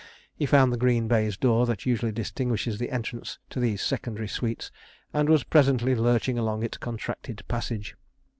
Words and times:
He 0.35 0.47
found 0.47 0.73
the 0.73 0.79
green 0.81 1.07
baize 1.07 1.37
door 1.37 1.67
that 1.67 1.85
usually 1.85 2.11
distinguishes 2.11 2.79
the 2.79 2.89
entrance 2.89 3.37
to 3.51 3.59
these 3.59 3.83
secondary 3.83 4.27
suites, 4.27 4.71
and 5.13 5.29
was 5.29 5.43
presently 5.43 5.93
lurching 5.93 6.39
along 6.39 6.63
its 6.63 6.79
contracted 6.79 7.43
passage. 7.47 7.95